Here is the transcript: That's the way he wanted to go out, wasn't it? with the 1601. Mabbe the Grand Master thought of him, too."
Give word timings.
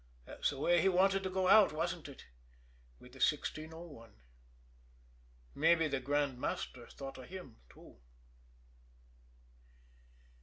That's 0.25 0.49
the 0.49 0.57
way 0.59 0.81
he 0.81 0.89
wanted 0.89 1.21
to 1.21 1.29
go 1.29 1.47
out, 1.47 1.73
wasn't 1.73 2.07
it? 2.07 2.25
with 2.97 3.11
the 3.11 3.17
1601. 3.19 4.15
Mabbe 5.53 5.87
the 5.91 5.99
Grand 5.99 6.39
Master 6.39 6.87
thought 6.87 7.19
of 7.19 7.25
him, 7.29 7.57
too." 7.69 7.99